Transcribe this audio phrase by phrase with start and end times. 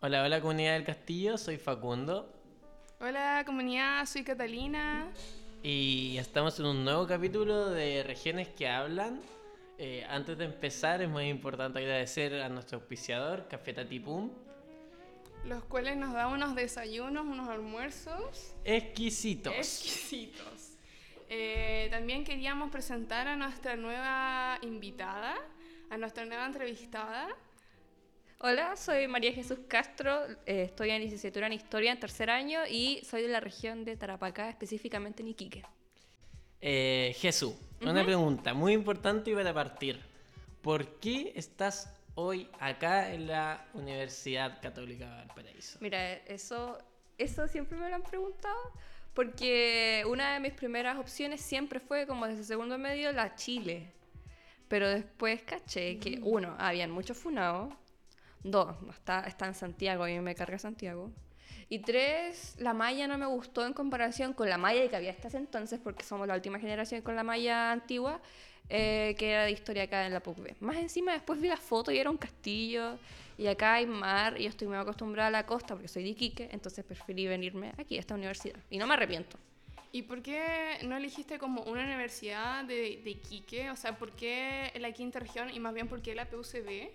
[0.00, 2.32] Hola, hola comunidad del castillo, soy Facundo
[3.00, 5.08] Hola comunidad, soy Catalina.
[5.62, 9.20] y estamos en un nuevo capítulo de Regiones que Hablan.
[9.78, 14.30] Eh, antes de empezar es muy importante agradecer a nuestro auspiciador, Café Tatipum.
[15.44, 19.54] Los cuales nos dan unos desayunos, unos almuerzos Exquisitos.
[19.54, 20.76] exquisitos.
[21.28, 25.36] Eh, también queríamos presentar a nuestra nueva invitada,
[25.90, 27.28] a nuestra nueva entrevistada.
[28.40, 33.00] Hola, soy María Jesús Castro, eh, estoy en licenciatura en Historia en tercer año y
[33.04, 35.64] soy de la región de Tarapacá, específicamente en Iquique.
[36.60, 40.00] Eh, Jesús, una pregunta muy importante y para partir.
[40.62, 45.78] ¿Por qué estás hoy acá en la Universidad Católica de Valparaíso?
[45.80, 46.78] Mira, eso,
[47.18, 48.72] eso siempre me lo han preguntado
[49.14, 53.90] porque una de mis primeras opciones siempre fue como desde segundo medio la Chile.
[54.68, 57.74] Pero después caché que uno, habían muchos funados,
[58.42, 61.10] dos, está, está en Santiago y me carga Santiago.
[61.70, 65.28] Y tres, la malla no me gustó en comparación con la malla que había hasta
[65.28, 68.20] ese entonces, porque somos la última generación con la malla antigua,
[68.70, 70.56] eh, que era de historia acá en la PUCB.
[70.60, 72.98] Más encima después vi la foto y era un castillo,
[73.36, 76.10] y acá hay mar, y yo estoy muy acostumbrada a la costa porque soy de
[76.10, 78.58] Iquique, entonces preferí venirme aquí a esta universidad.
[78.70, 79.38] Y no me arrepiento.
[79.92, 83.70] ¿Y por qué no elegiste como una universidad de, de Iquique?
[83.70, 86.90] O sea, ¿por qué la quinta región y más bien por qué la PUCB?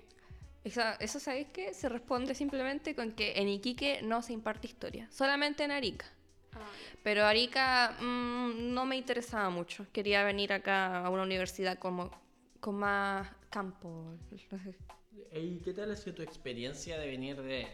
[0.64, 1.74] Esa- eso, ¿sabéis qué?
[1.74, 6.06] Se responde simplemente con que en Iquique no se imparte historia, solamente en Arica.
[6.54, 6.60] Ah,
[7.04, 9.86] Pero Arica mm, no me interesaba mucho.
[9.92, 12.12] Quería venir acá a una universidad como,
[12.60, 14.18] con más campo.
[15.34, 17.68] ¿Y qué tal ha sido tu experiencia de venir de,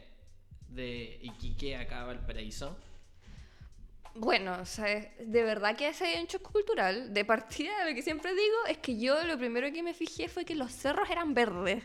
[0.69, 2.75] de Iquique acá a Valparaíso?
[4.15, 4.87] Bueno, o sea,
[5.19, 7.13] de verdad que ese hay un choque cultural.
[7.13, 10.45] De partida, lo que siempre digo es que yo lo primero que me fijé fue
[10.45, 11.83] que los cerros eran verdes.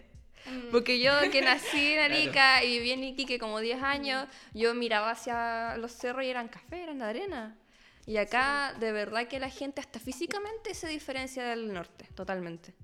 [0.70, 5.11] Porque yo que nací en Arica y viví en Iquique como 10 años, yo miraba
[5.11, 7.59] hacia los cerros y eran café, eran de arena.
[8.06, 12.74] Y acá de verdad que la gente hasta físicamente se diferencia del norte, totalmente.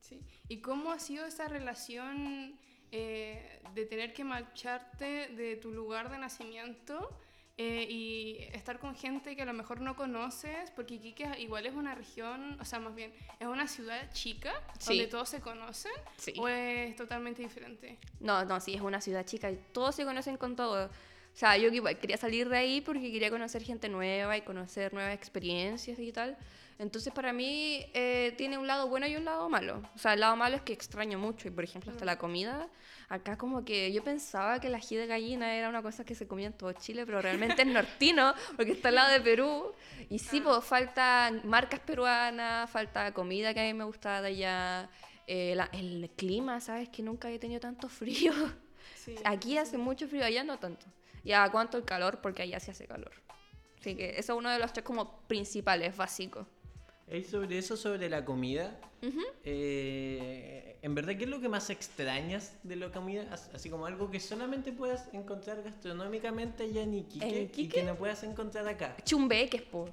[0.00, 0.20] sí.
[0.48, 2.58] ¿Y cómo ha sido esa relación
[2.92, 7.18] eh, de tener que marcharte de tu lugar de nacimiento
[7.58, 10.70] eh, y estar con gente que a lo mejor no conoces?
[10.72, 14.90] Porque Iquique igual es una región, o sea, más bien, es una ciudad chica Sí.
[14.90, 15.92] donde todos se conocen.
[16.18, 16.34] Sí.
[16.38, 17.98] ¿O es totalmente diferente?
[18.20, 20.86] No, no, sí, es una ciudad chica y todos se conocen con todo.
[20.86, 24.92] O sea, yo igual quería salir de ahí porque quería conocer gente nueva y conocer
[24.94, 26.36] nuevas experiencias y tal.
[26.78, 29.82] Entonces, para mí, eh, tiene un lado bueno y un lado malo.
[29.94, 32.68] O sea, el lado malo es que extraño mucho y, por ejemplo, hasta la comida.
[33.08, 36.26] Acá como que yo pensaba que el ají de gallina era una cosa que se
[36.26, 37.68] comía en todo Chile, pero realmente es
[38.12, 39.72] nortino porque está al lado de Perú.
[40.10, 44.90] Y sí, pues faltan marcas peruanas, falta comida que a mí me gusta de allá.
[45.28, 46.88] eh, la- el clima, ¿sabes?
[46.90, 48.32] Que nunca he tenido tanto frío.
[48.94, 49.14] Sí.
[49.24, 50.86] Aquí hace mucho frío, allá no tanto.
[51.24, 52.20] ¿Y a cuánto el calor?
[52.20, 53.10] Porque allá sí hace calor.
[53.80, 56.46] Así que eso es uno de los tres como principales, básicos.
[57.30, 58.76] Sobre eso, sobre la comida,
[59.44, 63.26] eh, en verdad, ¿qué es lo que más extrañas de la comida?
[63.32, 67.82] As- Así como algo que solamente puedas encontrar gastronómicamente allá en Iquique, ¿En y que
[67.84, 68.96] no puedas encontrar acá.
[69.04, 69.88] Chumbeques, po.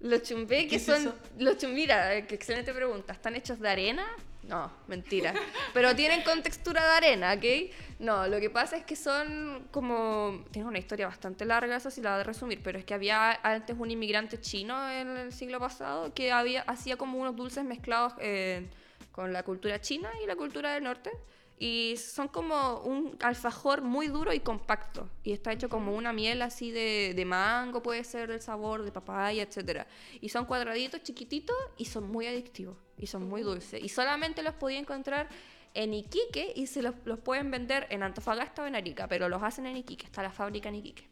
[0.00, 1.14] Los ¿Qué chumbeques es son...
[1.38, 3.12] Los chum- Mira, eh, qué excelente pregunta.
[3.12, 4.04] ¿Están hechos de arena?
[4.48, 5.34] No, mentira.
[5.74, 7.72] Pero tienen contextura de arena, ¿ok?
[7.98, 10.44] No, lo que pasa es que son como...
[10.52, 13.32] Tienen una historia bastante larga, eso sí la voy a resumir, pero es que había
[13.42, 18.12] antes un inmigrante chino en el siglo pasado que había, hacía como unos dulces mezclados
[18.20, 18.68] eh,
[19.10, 21.10] con la cultura china y la cultura del norte.
[21.58, 25.08] Y son como un alfajor muy duro y compacto.
[25.22, 28.92] Y está hecho como una miel así de, de mango, puede ser del sabor, de
[28.92, 29.86] papaya, etc.
[30.20, 32.76] Y son cuadraditos, chiquititos, y son muy adictivos.
[32.98, 33.82] Y son muy dulces.
[33.82, 35.28] Y solamente los podía encontrar
[35.72, 39.08] en Iquique y se los, los pueden vender en Antofagasta o en Arica.
[39.08, 40.06] Pero los hacen en Iquique.
[40.06, 41.08] Está la fábrica en Iquique.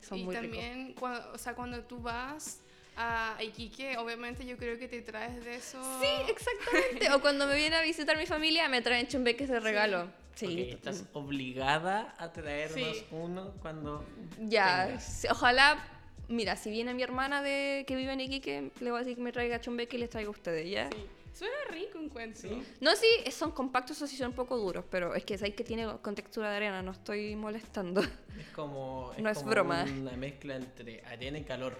[0.00, 0.58] Son y muy ricos.
[0.58, 2.61] también, cuando, o sea, cuando tú vas
[2.96, 5.78] a Iquique, obviamente yo creo que te traes de eso.
[6.00, 7.10] Sí, exactamente.
[7.12, 10.08] o cuando me viene a visitar mi familia, me traen chumbeques de regalo.
[10.34, 10.46] Sí.
[10.46, 13.06] Porque estás obligada a traernos Sí.
[13.10, 14.04] uno cuando
[14.40, 15.04] Ya, tengas.
[15.04, 15.86] sí, ojalá,
[16.28, 19.22] mira, si viene mi hermana de que vive en Iquique, le voy a decir que
[19.22, 20.88] me traiga chumbeque y les traigo a ustedes, ¿ya?
[20.90, 21.06] Sí.
[21.34, 22.48] Suena rico, encuentro.
[22.50, 22.62] Sí.
[22.80, 25.64] No, sí, son compactos o sí son un poco duros, pero es que sabéis que
[25.64, 28.02] tiene con textura de arena, no estoy molestando.
[28.02, 29.84] Es como, No es como broma.
[29.84, 31.78] una mezcla entre arena y calor.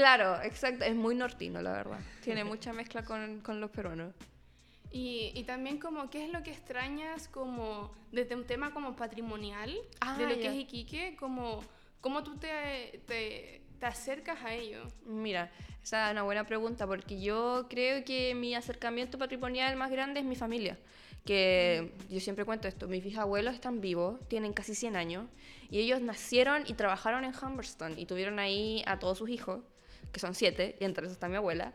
[0.00, 1.98] Claro, exacto, es muy nortino, la verdad.
[2.22, 4.14] Tiene mucha mezcla con, con los peruanos.
[4.92, 9.72] Y, y también como, ¿qué es lo que extrañas como desde un tema como patrimonial
[10.00, 10.50] Ah, de lo que ya.
[10.52, 11.16] es Iquique?
[11.16, 11.62] Como,
[12.00, 14.82] ¿Cómo tú te, te, te acercas a ello?
[15.04, 15.50] Mira,
[15.82, 20.26] esa es una buena pregunta porque yo creo que mi acercamiento patrimonial más grande es
[20.26, 20.76] mi familia,
[21.24, 25.26] que yo siempre cuento esto, mis bisabuelos están vivos, tienen casi 100 años,
[25.70, 29.60] y ellos nacieron y trabajaron en Humberston y tuvieron ahí a todos sus hijos,
[30.12, 31.72] que son siete, y entre esos está mi abuela,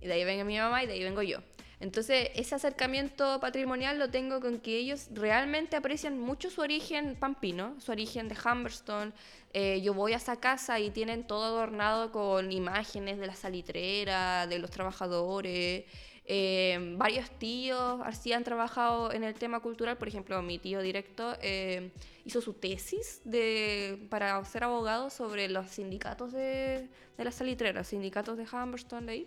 [0.00, 1.38] y de ahí venga mi mamá y de ahí vengo yo.
[1.80, 7.78] Entonces, ese acercamiento patrimonial lo tengo con que ellos realmente aprecian mucho su origen pampino,
[7.80, 9.12] su origen de Humberston.
[9.52, 14.46] Eh, yo voy a esa casa y tienen todo adornado con imágenes de la salitrera,
[14.46, 15.84] de los trabajadores.
[16.26, 21.36] Eh, varios tíos así han trabajado en el tema cultural, por ejemplo, mi tío directo
[21.42, 21.90] eh,
[22.24, 26.88] hizo su tesis de, para ser abogado sobre los sindicatos de,
[27.18, 29.26] de las salitreras, sindicatos de Humberston de.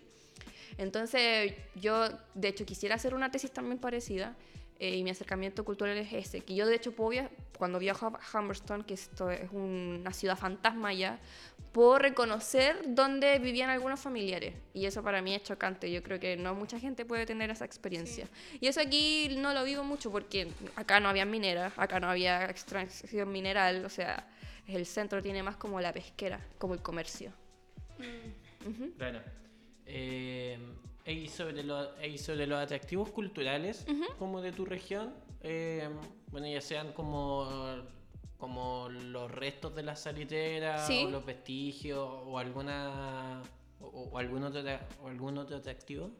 [0.76, 4.36] Entonces, yo, de hecho, quisiera hacer una tesis también parecida.
[4.80, 8.06] Eh, y mi acercamiento cultural es ese, que yo de hecho puedo via cuando viajo
[8.06, 11.18] a Humberston, que esto es una ciudad fantasma ya,
[11.72, 14.54] puedo reconocer dónde vivían algunos familiares.
[14.74, 15.90] Y eso para mí es chocante.
[15.90, 18.28] Yo creo que no mucha gente puede tener esa experiencia.
[18.60, 22.44] Y eso aquí no lo vivo mucho porque acá no había mineras, acá no había
[22.44, 23.84] extracción mineral.
[23.84, 24.28] O sea,
[24.68, 27.32] el centro tiene más como la pesquera, como el comercio.
[27.98, 28.96] Mm.
[28.96, 29.20] Claro.
[29.86, 30.58] Eh,
[31.08, 33.86] y, sobre sobre los atractivos culturales
[34.18, 35.88] como de tu región, eh,
[36.30, 37.48] bueno, ya sean como,
[38.36, 43.42] como los restos de las saliteras, o los vestigios, o alguna
[43.80, 44.62] o, algún, otro,
[45.02, 46.10] o algún otro atractivo.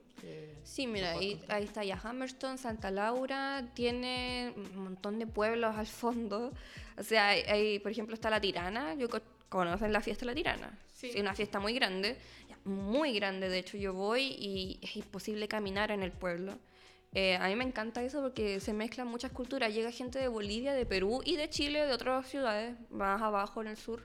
[0.64, 5.86] Sí, mira, ahí, ahí, está ya Hammerstone, Santa Laura, tiene un montón de pueblos al
[5.86, 6.52] fondo.
[6.96, 9.08] O sea, hay, por ejemplo, está La Tirana, yo
[9.48, 10.78] conocen la fiesta de La Tirana.
[10.92, 11.10] Sí.
[11.10, 12.18] Es una fiesta muy grande
[12.68, 16.58] muy grande, de hecho yo voy y es imposible caminar en el pueblo.
[17.14, 19.72] Eh, a mí me encanta eso porque se mezclan muchas culturas.
[19.74, 23.68] Llega gente de Bolivia, de Perú y de Chile, de otras ciudades, más abajo en
[23.68, 24.02] el sur.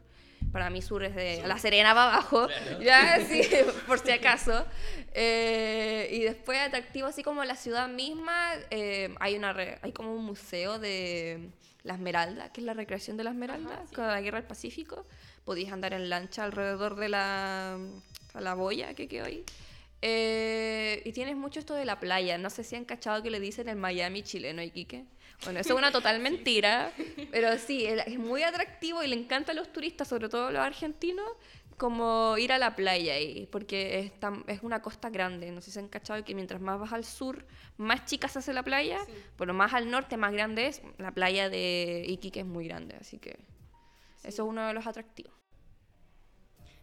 [0.51, 2.47] Para mí sur es de La Serena para abajo,
[2.81, 3.41] ya sí,
[3.87, 4.65] por si acaso.
[5.13, 10.23] Eh, y después atractivo, así como la ciudad misma, eh, hay, una hay como un
[10.23, 11.49] museo de
[11.83, 15.05] la Esmeralda, que es la recreación de la Esmeralda, con la Guerra del Pacífico.
[15.43, 17.77] Podías andar en lancha alrededor de la
[18.33, 19.43] a la boya que quedó ahí.
[20.05, 22.37] Eh, y tienes mucho esto de la playa.
[22.37, 25.05] No sé si han cachado que le dicen el Miami chileno, Iquique.
[25.45, 26.91] Bueno, eso es una total mentira,
[27.31, 30.61] pero sí, es muy atractivo y le encanta a los turistas, sobre todo a los
[30.61, 31.25] argentinos,
[31.77, 34.11] como ir a la playa ahí, porque es,
[34.47, 35.51] es una costa grande.
[35.51, 37.45] No sé si han cachado que mientras más vas al sur,
[37.77, 38.99] más chica se hace la playa,
[39.37, 40.81] pero más al norte, más grande es.
[40.97, 43.39] La playa de Iquique es muy grande, así que
[44.23, 45.42] eso es uno de los atractivos.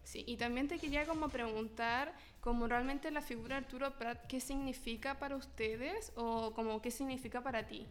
[0.05, 4.41] Sí, y también te quería como preguntar, como realmente la figura de Arturo Prat, ¿qué
[4.41, 7.87] significa para ustedes o como qué significa para ti?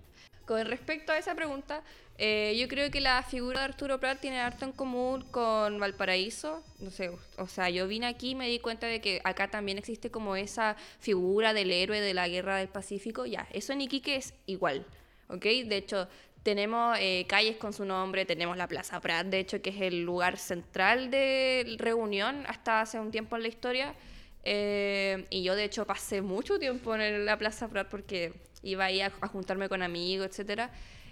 [0.45, 1.83] Con respecto a esa pregunta,
[2.17, 6.63] eh, yo creo que la figura de Arturo Prat tiene harto en común con Valparaíso.
[6.79, 9.77] No sé, o sea, yo vine aquí y me di cuenta de que acá también
[9.77, 13.27] existe como esa figura del héroe de la guerra del Pacífico.
[13.27, 14.87] Ya, eso en Iquique es igual.
[15.29, 15.43] ¿ok?
[15.43, 16.07] De hecho,
[16.43, 20.03] tenemos eh, calles con su nombre, tenemos la Plaza Prat, de hecho, que es el
[20.03, 23.95] lugar central de reunión hasta hace un tiempo en la historia.
[24.43, 28.33] Eh, y yo, de hecho, pasé mucho tiempo en la Plaza Prat porque
[28.63, 30.69] iba ahí a, juntarme con amigos, etc.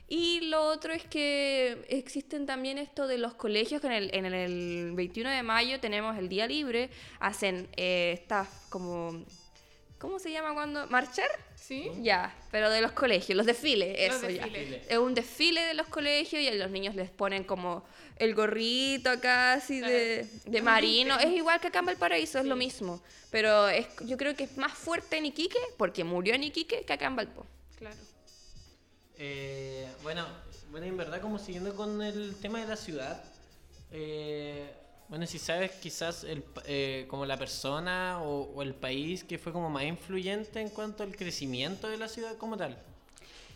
[0.07, 4.25] Y lo otro es que existen también esto de los colegios, que en el, en
[4.25, 6.89] el 21 de mayo tenemos el día libre,
[7.19, 9.25] hacen eh, estas como
[10.00, 10.85] ¿Cómo se llama cuando?
[10.88, 11.27] ¿Marchar?
[11.67, 11.91] Sí.
[12.01, 14.45] Ya, pero de los colegios, los desfiles, eso ya.
[14.45, 17.83] Es un desfile de los colegios y a los niños les ponen como
[18.15, 21.19] el gorrito acá así de, de, marino.
[21.19, 23.01] Es igual que acá en Valparaíso, es lo mismo.
[23.31, 26.93] Pero es, yo creo que es más fuerte en Iquique, porque murió en Iquique, que
[26.93, 27.45] acá en Valpo.
[27.77, 27.97] Claro.
[29.17, 30.25] Eh, bueno,
[30.71, 33.21] bueno, en verdad, como siguiendo con el tema de la ciudad,
[33.91, 34.71] eh,
[35.09, 39.69] bueno, si sabes quizás el, eh, como la persona o, el país que fue como
[39.69, 42.77] más influyente en cuanto al crecimiento de la ciudad como tal.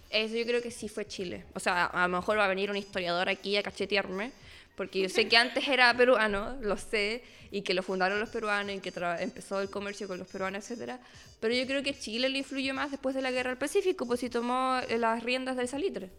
[0.09, 1.45] Eso yo creo que sí fue Chile.
[1.53, 4.31] O sea, a lo mejor va a venir un historiador aquí a cachetearme,
[4.75, 8.73] porque yo sé que antes era peruano, lo sé, y que lo fundaron los peruanos
[8.73, 10.99] y que empezó el comercio con los peruanos, etcétera.
[11.41, 14.21] Pero yo creo que Chile le influyó más después de la guerra del Pacífico, pues
[14.21, 16.09] si tomó las riendas del salitre.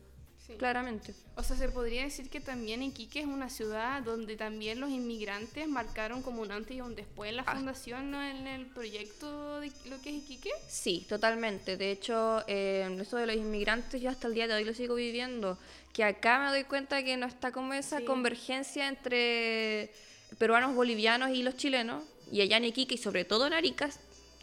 [0.58, 1.14] Claramente.
[1.36, 5.68] O sea, se podría decir que también Iquique es una ciudad donde también los inmigrantes
[5.68, 7.54] marcaron como un antes y un después en la ah.
[7.54, 10.50] fundación, en el proyecto de lo que es Iquique.
[10.68, 11.76] Sí, totalmente.
[11.76, 14.94] De hecho, eh, eso de los inmigrantes yo hasta el día de hoy lo sigo
[14.94, 15.58] viviendo.
[15.92, 19.92] Que acá me doy cuenta que no está como esa convergencia entre
[20.38, 22.04] peruanos, bolivianos y los chilenos.
[22.30, 23.90] Y allá en Iquique y sobre todo en Arica,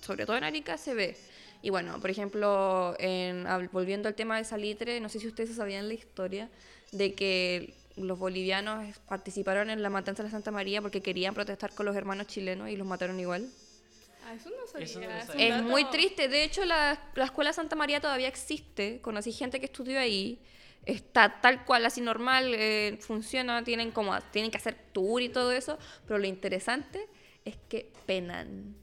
[0.01, 1.29] sobre todo en Arica se ve
[1.62, 5.88] y bueno, por ejemplo, en, volviendo al tema de Salitre, no sé si ustedes sabían
[5.88, 6.50] la historia
[6.92, 11.74] de que los bolivianos participaron en la matanza de la Santa María porque querían protestar
[11.74, 13.50] con los hermanos chilenos y los mataron igual.
[14.25, 14.86] Ah, eso no sabía.
[14.86, 15.30] Eso no es.
[15.36, 16.28] Es muy triste.
[16.28, 19.01] De hecho, la, la escuela Santa María todavía existe.
[19.01, 20.39] Conocí gente que estudió ahí.
[20.86, 25.51] Está tal cual, así normal, eh, funciona, tienen como tienen que hacer tour y todo
[25.51, 27.06] eso, pero lo interesante
[27.44, 28.75] es que penan.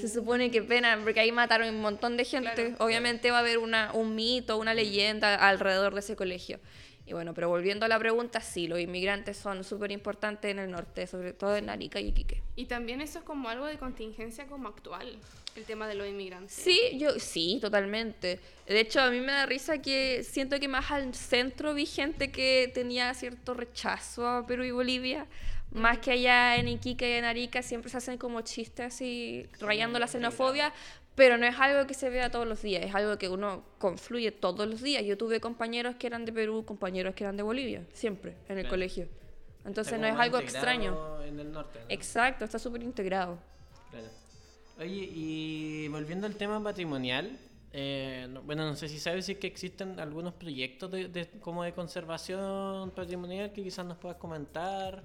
[0.00, 2.54] Se supone que penan porque ahí mataron un montón de gente.
[2.54, 2.84] Claro.
[2.84, 6.60] Obviamente va a haber una, un mito, una leyenda alrededor de ese colegio.
[7.10, 10.70] Y bueno, pero volviendo a la pregunta, sí, los inmigrantes son súper importantes en el
[10.70, 12.40] norte, sobre todo en Arica y Iquique.
[12.54, 15.18] Y también eso es como algo de contingencia como actual,
[15.56, 16.54] el tema de los inmigrantes.
[16.54, 18.38] Sí, yo sí, totalmente.
[18.64, 22.30] De hecho, a mí me da risa que siento que más al centro vi gente
[22.30, 25.26] que tenía cierto rechazo a Perú y Bolivia,
[25.72, 29.98] más que allá en Iquique y en Arica siempre se hacen como chistes así rayando
[29.98, 30.72] la xenofobia,
[31.14, 34.32] pero no es algo que se vea todos los días, es algo que uno confluye
[34.32, 35.04] todos los días.
[35.04, 38.62] Yo tuve compañeros que eran de Perú, compañeros que eran de Bolivia, siempre en el
[38.64, 38.70] Claro.
[38.70, 39.08] colegio.
[39.64, 41.22] Entonces no es algo extraño.
[41.22, 41.78] En el norte.
[41.80, 41.84] ¿no?
[41.88, 43.38] Exacto, está súper integrado.
[43.90, 44.06] Claro.
[44.78, 47.36] Oye, y volviendo al tema patrimonial,
[47.72, 51.28] eh, no- bueno, no sé si sabes si es que existen algunos proyectos de, de-
[51.40, 55.04] como de conservación patrimonial que quizás nos puedas comentar.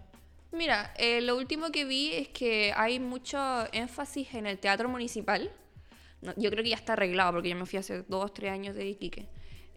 [0.55, 3.37] Mira, eh, lo último que vi es que hay mucho
[3.73, 5.51] énfasis en el teatro municipal.
[6.37, 8.87] Yo creo que ya está arreglado porque yo me fui hace dos, tres años de
[8.87, 9.27] Iquique.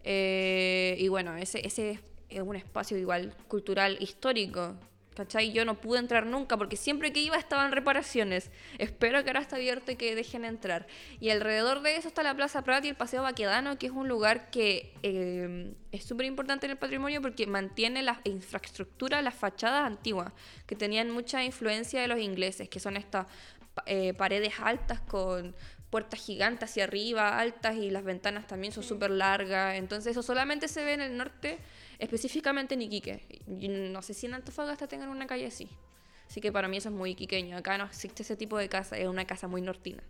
[0.05, 4.77] Eh, y bueno, ese, ese es un espacio igual cultural histórico.
[5.19, 5.51] ¿Cachai?
[5.51, 8.51] Yo no pude entrar nunca porque siempre que iba estaban reparaciones.
[8.77, 10.87] Espero que ahora está abierto y que dejen entrar.
[11.19, 14.07] Y alrededor de eso está la Plaza Prat y el Paseo Baquedano, que es un
[14.07, 19.85] lugar que eh, es súper importante en el patrimonio porque mantiene la infraestructura, las fachadas
[19.85, 20.31] antiguas,
[20.65, 23.27] que tenían mucha influencia de los ingleses, que son estas
[23.87, 25.53] eh, paredes altas con
[25.89, 29.75] puertas gigantes hacia arriba, altas, y las ventanas también son súper largas.
[29.75, 31.59] Entonces eso solamente se ve en el norte,
[31.99, 33.41] específicamente en Iquique.
[33.47, 35.69] No sé si en Antofagasta tengan una calle así.
[36.27, 37.57] Así que para mí eso es muy iquiqueño.
[37.57, 40.01] Acá no existe ese tipo de casa, es una casa muy nortina.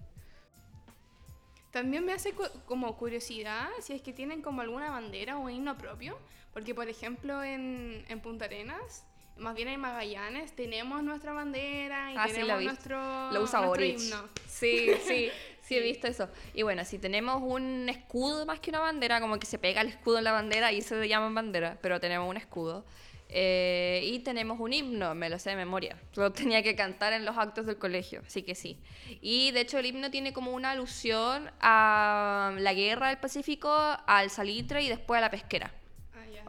[1.72, 5.78] También me hace cu- como curiosidad si es que tienen como alguna bandera o himno
[5.78, 6.18] propio,
[6.52, 9.06] porque por ejemplo en, en Punta Arenas,
[9.38, 12.66] más bien en Magallanes, tenemos nuestra bandera y Ah, sí, tenemos vi.
[12.66, 14.28] nuestro, Lo usa nuestro himno.
[14.48, 15.30] Sí, sí,
[15.70, 16.28] sí he visto eso.
[16.56, 19.90] Y bueno, si tenemos un escudo más que una bandera, como que se pega el
[19.90, 22.86] escudo en la bandera y se llama bandera, pero tenemos un escudo.
[23.32, 25.96] Eh, y tenemos un himno, me lo sé de memoria.
[26.16, 28.80] Lo tenía que cantar en los actos del colegio, así que sí.
[29.22, 34.32] Y de hecho el himno tiene como una alusión a la guerra del Pacífico, al
[34.32, 35.72] salitre y después a la pesquera.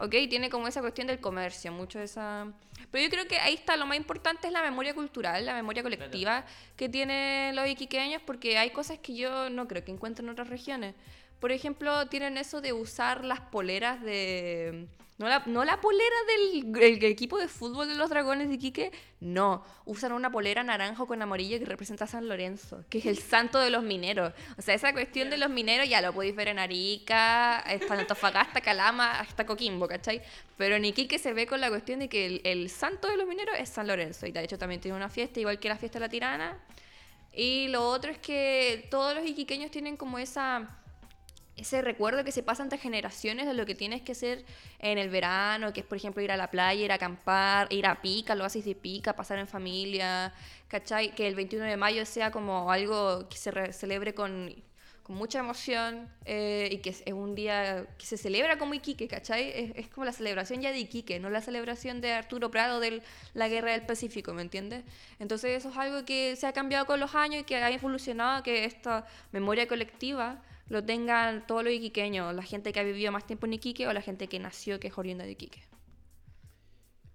[0.01, 0.15] ¿Ok?
[0.29, 2.47] Tiene como esa cuestión del comercio, mucho de esa...
[2.89, 5.83] Pero yo creo que ahí está, lo más importante es la memoria cultural, la memoria
[5.83, 6.43] colectiva
[6.75, 10.49] que tienen los iquiqueños, porque hay cosas que yo no creo que encuentren en otras
[10.49, 10.95] regiones.
[11.41, 14.87] Por ejemplo, tienen eso de usar las poleras de...
[15.17, 18.91] No la, no la polera del el equipo de fútbol de los dragones de Iquique,
[19.19, 19.63] no.
[19.85, 23.59] Usan una polera naranjo con amarillo que representa a San Lorenzo, que es el santo
[23.59, 24.33] de los mineros.
[24.57, 28.61] O sea, esa cuestión de los mineros ya lo podéis ver en Arica, hasta Antofagasta,
[28.61, 30.23] Calama, hasta Coquimbo, ¿cachai?
[30.57, 33.27] Pero en Iquique se ve con la cuestión de que el, el santo de los
[33.27, 34.25] mineros es San Lorenzo.
[34.25, 36.57] Y de hecho también tiene una fiesta, igual que la fiesta de la tirana.
[37.33, 40.80] Y lo otro es que todos los iquiqueños tienen como esa
[41.61, 44.45] ese recuerdo que se pasa entre generaciones de lo que tienes que hacer
[44.79, 47.85] en el verano, que es por ejemplo ir a la playa, ir a acampar, ir
[47.87, 50.33] a Pica, lo haces de Pica, pasar en familia,
[50.67, 51.13] ¿cachai?
[51.15, 54.53] Que el 21 de mayo sea como algo que se re- celebre con,
[55.03, 59.07] con mucha emoción eh, y que es es un día que se celebra como Iquique,
[59.07, 59.49] ¿cachai?
[59.49, 63.01] Es, es como la celebración ya de Iquique, no la celebración de Arturo Prado de
[63.33, 64.83] la Guerra del Pacífico, ¿me entiendes?
[65.19, 68.43] Entonces eso es algo que se ha cambiado con los años y que ha evolucionado,
[68.43, 73.25] que esta memoria colectiva lo tengan todos los iquiqueños, la gente que ha vivido más
[73.27, 75.61] tiempo en Iquique o la gente que nació, que es oriunda de Iquique.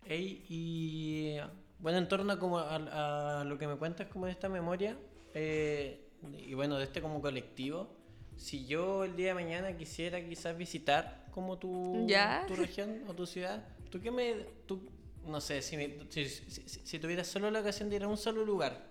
[0.04, 1.36] Ey, y
[1.78, 4.96] bueno, en torno a, como a, a lo que me cuentas como de esta memoria,
[5.34, 6.00] eh,
[6.46, 7.88] y bueno, de este como colectivo,
[8.36, 12.44] si yo el día de mañana quisiera quizás visitar como tu, Ya.
[12.46, 14.34] tu región o tu ciudad, ¿tú qué me...
[14.66, 14.80] Tú,
[15.26, 18.44] no sé, si, me- si, si- tuvieras solo la ocasión de ir a un solo
[18.44, 18.86] lugar.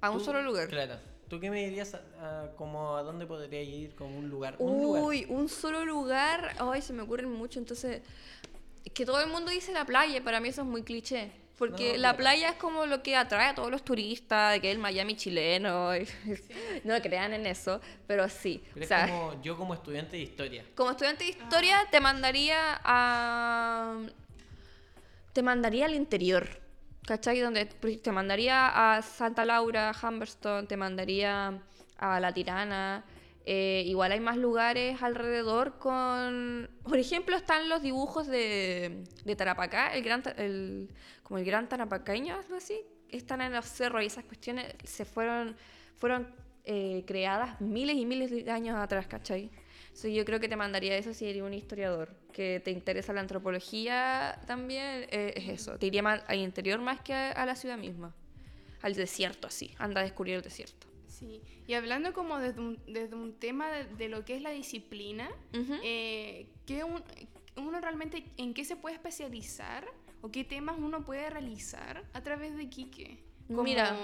[0.00, 0.68] A un solo lugar.
[0.68, 0.94] Claro.
[1.28, 1.98] ¿Tú qué me dirías a,
[2.44, 4.56] a- como a dónde podría ir como un lugar?
[4.58, 5.02] un lugar.
[5.02, 6.54] Uy, un solo lugar.
[6.58, 7.58] Ay, se me ocurren mucho.
[7.58, 8.02] Entonces,
[8.84, 10.22] es que todo el mundo dice la playa.
[10.24, 11.30] Para mí eso es muy cliché.
[11.58, 14.70] Porque No, la playa es como lo que atrae a todos los turistas, de que
[14.70, 15.90] es el Miami chileno.
[16.84, 18.62] no crean en eso, pero sí.
[18.74, 20.64] Pero O es sea, como yo como estudiante de historia.
[20.76, 23.98] Como estudiante de historia, te mandaría a.
[25.32, 26.48] Te mandaría al interior.
[27.08, 27.40] ¿Cachai?
[27.40, 31.58] Donde te mandaría a Santa Laura, Humberston, te mandaría
[31.96, 33.02] a La Tirana.
[33.46, 36.68] Eh, igual hay más lugares alrededor con...
[36.82, 39.04] Por ejemplo, están los dibujos de,
[39.38, 40.90] Tarapacá, el gran, el,
[41.22, 42.78] como el gran tarapacaño, algo así.
[43.08, 45.56] Están en los cerros y esas cuestiones se fueron,
[45.96, 46.28] fueron
[46.64, 49.50] eh, creadas miles y miles de años atrás, ¿cachai?
[49.92, 53.20] So, yo creo que te mandaría eso si eres un historiador, que te interesa la
[53.20, 55.78] antropología también, eh, es eso.
[55.78, 58.14] Te iría más al interior más que a, a la ciudad misma.
[58.82, 59.74] Al desierto, así.
[59.78, 60.86] Anda a descubrir el desierto.
[61.08, 64.50] Sí, y hablando como desde un, desde un tema de, de lo que es la
[64.50, 65.74] disciplina, Ujú.
[65.82, 67.02] eh, ¿qué un-
[67.56, 69.84] uno realmente en qué se puede especializar
[70.20, 73.18] o qué temas uno puede realizar a través de Quique?
[73.48, 73.96] Como, Mira.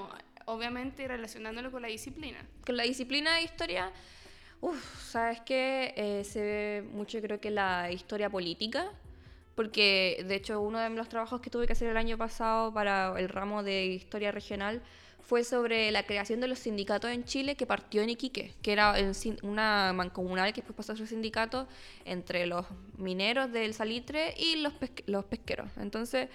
[0.46, 2.44] obviamente relacionándolo con la disciplina.
[2.66, 3.92] Con la disciplina de historia,
[4.60, 5.94] uff, ¿sabes qué?
[5.96, 8.90] Eh, se ve mucho creo que la historia política,
[9.54, 13.18] porque de hecho uno de los trabajos que tuve que hacer el año pasado para
[13.18, 14.82] el ramo de historia regional
[15.22, 18.94] fue sobre la creación de los sindicatos en Chile que partió en Iquique, que era
[19.42, 21.66] una mancomunal que después pasó a ser sindicato
[22.04, 22.66] entre los
[22.98, 25.70] mineros del salitre y los, pesque- los pesqueros.
[25.78, 26.28] Entonces,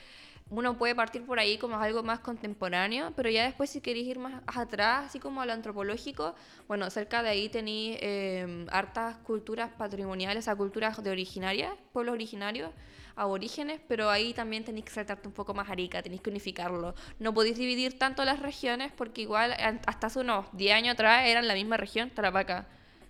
[0.51, 4.20] uno puede partir por ahí como algo más contemporáneo, pero ya después si queréis ir
[4.20, 6.36] más atrás, así como a lo antropológico,
[6.68, 12.72] bueno, cerca de ahí tenéis eh, hartas culturas patrimoniales, a culturas de originarias, pueblos originarios,
[13.15, 16.96] aborígenes, pero ahí también tenéis que saltarte un poco más Arica, tenéis que unificarlo.
[17.20, 19.53] No podéis dividir tanto las regiones porque igual
[19.86, 22.68] hasta hace unos 10 años atrás eran la misma región, Tarapacá.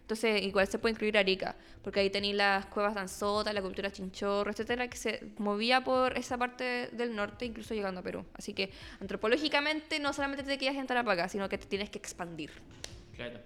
[0.09, 3.91] Entonces, igual se puede incluir Arica, porque ahí tenéis las cuevas de Anzota, la cultura
[3.91, 8.25] chinchorro, etcétera, que se movía por esa parte del norte, incluso llegando a Perú.
[8.33, 12.49] Así que, antropológicamente, no solamente te quedas en Tarapacá, sino que te tienes que expandir.
[13.15, 13.39] Claro.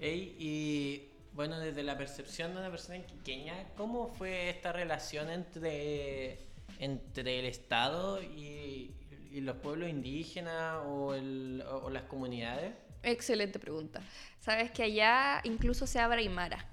[0.00, 6.38] Y bueno, desde la percepción de una persona quiqueña, ¿cómo fue esta relación entre,
[6.78, 8.94] entre el Estado y,
[9.32, 12.72] los pueblos indígenas o, el- o las comunidades?
[13.02, 14.00] Excelente pregunta.
[14.40, 16.66] Sabes que allá incluso se habla aymara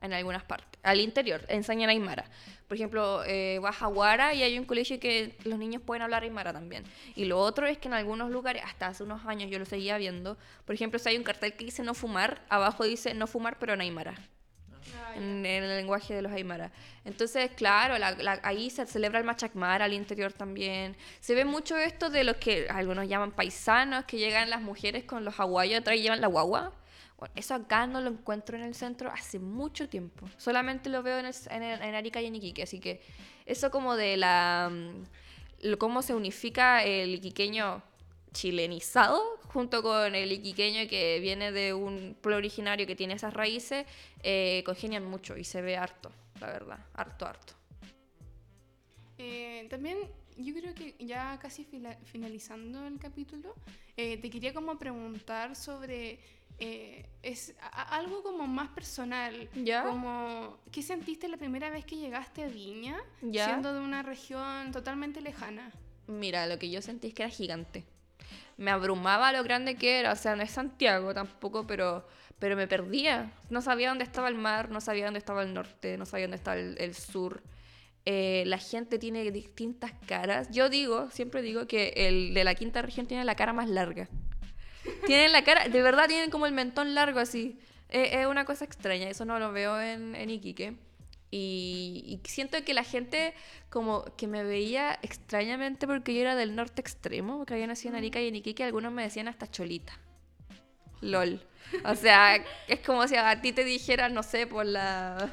[0.00, 0.80] en algunas partes.
[0.82, 2.24] Al interior, enseñan aymara.
[2.68, 6.22] Por ejemplo, eh, vas a Guara y hay un colegio que los niños pueden hablar
[6.22, 6.84] aymara también.
[7.16, 9.98] Y lo otro es que en algunos lugares, hasta hace unos años yo lo seguía
[9.98, 13.58] viendo, por ejemplo, si hay un cartel que dice no fumar, abajo dice no fumar
[13.58, 14.14] pero en aymara.
[15.18, 16.70] En, en el lenguaje de los aymara.
[17.04, 20.96] Entonces, claro, la- la- ahí se celebra el machacmar al interior también.
[21.20, 25.24] Se ve mucho esto de los que algunos llaman paisanos, que llegan las mujeres con
[25.24, 26.72] los aguayos atrás y llevan la guagua.
[27.18, 30.26] Bueno, eso acá no lo encuentro en el centro hace mucho tiempo.
[30.36, 32.62] Solamente lo veo en, el- en, en Arica y en Iquique.
[32.62, 33.00] Así que
[33.44, 34.70] eso como de la...
[34.72, 37.82] mm, cómo se unifica el iquiqueño
[38.32, 43.86] chilenizado junto con el iquiqueño que viene de un pueblo originario que tiene esas raíces,
[44.22, 46.10] eh, congenian mucho y se ve harto,
[46.40, 47.54] la verdad, harto, harto.
[49.16, 49.98] Eh, también
[50.36, 51.66] yo creo que ya casi
[52.04, 53.54] finalizando el capítulo,
[53.96, 56.20] eh, te quería como preguntar sobre
[56.60, 59.48] eh, es algo como más personal.
[59.54, 59.84] ¿Ya?
[59.84, 63.46] Como, ¿qué sentiste la primera vez que llegaste a Viña, ¿Ya?
[63.46, 65.72] siendo de una región totalmente lejana?
[66.06, 67.84] Mira, lo que yo sentí es que era gigante.
[68.58, 72.06] Me abrumaba lo grande que era, o sea, no es Santiago tampoco, pero,
[72.38, 73.32] pero me perdía.
[73.48, 76.36] No sabía dónde estaba el mar, no sabía dónde estaba el norte, no sabía dónde
[76.36, 77.42] estaba el, sur.
[78.04, 80.50] Eh, la gente tiene distintas caras.
[80.50, 84.08] Yo digo, siempre digo que el de la quinta región tiene la cara más larga.
[85.06, 87.58] Tienen la cara, de verdad tienen como el mentón largo así.
[87.88, 90.76] Eh, es una cosa extraña, eso no lo veo en, en Iquique.
[91.30, 93.34] Y, y siento que la gente
[93.68, 97.98] como que me veía extrañamente porque yo era del norte extremo, porque había nacido en
[97.98, 99.98] Arica y en Iquique, algunos me decían hasta cholita.
[101.00, 101.40] LOL.
[101.84, 105.32] O sea, es como si a ti te dijeran, no sé, por la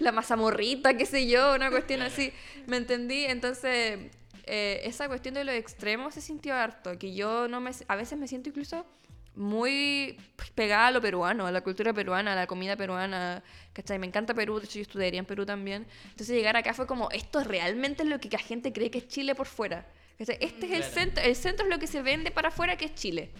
[0.00, 2.32] la mazamorrita, qué sé yo, una cuestión así.
[2.66, 3.24] ¿Me entendí?
[3.24, 3.98] Entonces,
[4.44, 8.18] eh, esa cuestión de los extremos se sintió harto, que yo no me, a veces
[8.18, 8.86] me siento incluso
[9.36, 10.18] muy
[10.54, 13.98] pegada a lo peruano, a la cultura peruana, a la comida peruana, ¿cachai?
[13.98, 15.86] Me encanta Perú, de hecho yo estudiaría en Perú también.
[16.04, 19.08] Entonces llegar acá fue como, esto realmente es lo que la gente cree que es
[19.08, 19.86] Chile por fuera.
[20.18, 20.38] ¿cachai?
[20.40, 20.94] Este es el Claro.
[20.94, 23.30] centro, el centro es lo que se vende para afuera que es Chile.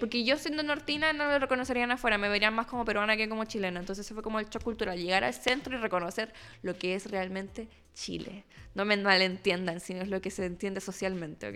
[0.00, 3.44] Porque yo siendo nortina no lo reconocerían afuera, me verían más como peruana que como
[3.44, 3.78] chilena.
[3.78, 7.10] Entonces ese fue como el shock cultural, llegar al centro y reconocer lo que es
[7.10, 8.44] realmente Chile.
[8.74, 11.54] No me malentiendan, sino es lo que se entiende socialmente, ¿ok?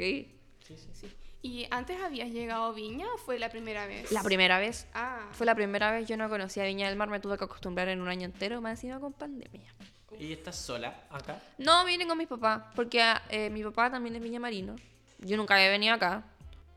[0.67, 1.09] Sí, sí, sí.
[1.47, 4.11] ¿Y antes habías llegado a Viña o fue la primera vez?
[4.11, 7.21] La primera vez, Ah, fue la primera vez yo no conocía Viña del Mar, me
[7.21, 9.73] tuve que acostumbrar en un año entero, más encima con pandemia.
[10.19, 11.41] ¿Y estás sola acá?
[11.59, 14.75] No, vine con mis papás, porque eh, mi papá también es Viña Marino.
[15.21, 16.25] Yo nunca había venido acá,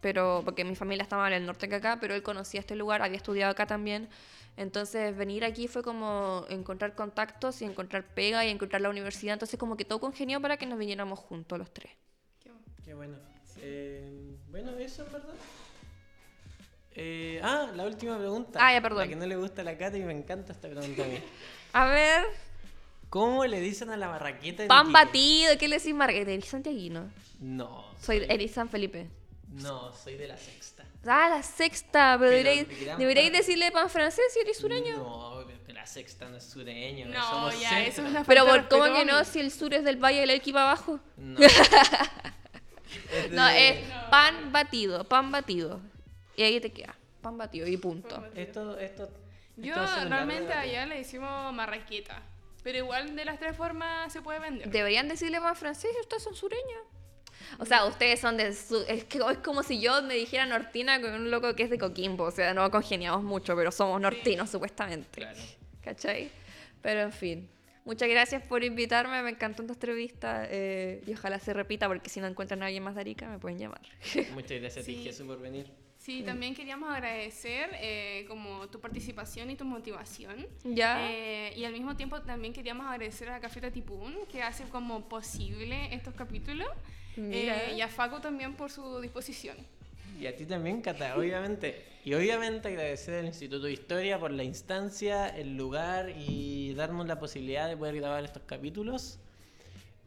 [0.01, 3.01] pero porque mi familia estaba en el norte que acá, pero él conocía este lugar,
[3.01, 4.07] había estudiado acá también.
[4.55, 9.33] Entonces venir aquí fue como encontrar contactos y encontrar pega y encontrar la universidad.
[9.33, 11.91] Entonces como que todo congenió para que nos viniéramos juntos los tres.
[12.39, 12.65] qué bueno.
[12.85, 13.38] Qué bueno.
[13.61, 15.33] Eh, bueno, eso en verdad.
[16.91, 18.59] Eh, ah, la última pregunta.
[18.61, 18.99] Ah, ya, perdón.
[18.99, 21.19] La que no le gusta a la Cata y me encanta esta pregunta a mí.
[21.73, 22.25] A ver,
[23.09, 24.93] ¿Cómo le dicen a la barraqueta pan Iquique?
[24.93, 26.31] batido, ¿qué le decís, Margarita?
[26.31, 27.11] ¿Eres santiaguino?
[27.39, 27.85] No.
[28.01, 29.07] Soy Eris San Felipe.
[29.51, 30.85] No, soy de la sexta.
[31.05, 34.97] Ah, la sexta, pero, Pero deberíais, decirle pan francés si eres sureño.
[34.97, 35.43] No,
[35.73, 37.07] la sexta no es sureño.
[37.07, 37.91] No, somos ya, centro.
[37.91, 39.23] eso es una Pero falta de por, ¿cómo que no?
[39.25, 40.99] Si el sur es del Valle del Elqui para abajo.
[41.17, 41.39] No.
[43.13, 45.79] Es No, de- es pan batido, pan batido.
[46.35, 46.95] Y ahí te queda.
[47.21, 48.23] Pan batido y punto.
[48.35, 49.09] Esto, esto.
[49.57, 52.21] Yo esto un realmente allá le decimos marraqueta.
[52.63, 54.69] Pero igual de las tres formas se puede vender.
[54.69, 56.81] Deberían decirle pan francés ustedes son sureños.
[57.57, 58.53] O sea, ustedes son de...
[58.53, 61.69] su- es, que, es como si yo me dijera nortina con un loco que es
[61.69, 62.25] de Coquimbo.
[62.25, 65.07] O sea, no congeniamos mucho, pero somos nortinos supuestamente.
[65.11, 65.39] Claro.
[65.81, 66.29] ¿Cachai?
[66.81, 67.49] Pero en fin.
[67.89, 72.21] Muchas gracias por invitarme, me encantó esta entrevista eh, y ojalá se repita porque si
[72.21, 73.81] no encuentran a alguien más de Arica me pueden llamar.
[74.35, 75.03] Muchas gracias a ti, Sí.
[75.05, 75.71] Jesús, por venir.
[75.97, 80.45] Sí, también queríamos agradecer eh, como tu participación y tu motivación.
[80.63, 81.11] ¿Ya?
[81.11, 85.91] Eh, y al mismo tiempo también queríamos agradecer a Café Tipún, que hace como posible
[85.91, 86.67] estos capítulos.
[87.17, 87.71] Mira.
[87.71, 89.57] Eh, y a Facu también por su disposición.
[90.19, 91.85] Y a ti también, Cata, obviamente.
[92.03, 97.19] Y obviamente agradecer al Instituto de Historia por la instancia, el lugar y darnos la
[97.19, 99.19] posibilidad de poder grabar estos capítulos.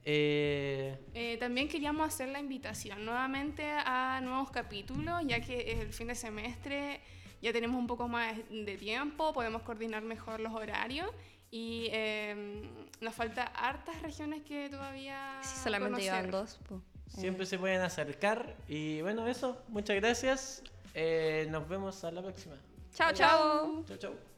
[0.04, 5.92] Eh, Eh, también queríamos hacer la invitación nuevamente a nuevos capítulos, ya que es el
[5.92, 7.00] fin de semestre
[7.40, 11.10] ya tenemos un poco más de tiempo, podemos coordinar mejor los horarios
[11.50, 12.62] y eh,
[13.00, 16.12] nos falta hartas regiones que todavía Si solamente conocer.
[16.14, 16.58] llevan dos.
[16.68, 16.80] po.
[17.18, 18.54] Siempre se pueden acercar.
[18.68, 19.56] Y bueno, eso.
[19.68, 20.62] Muchas gracias.
[20.94, 22.56] Eh, nos vemos a la próxima.
[22.94, 23.84] Chao, chao.
[23.86, 24.31] Chau, chau.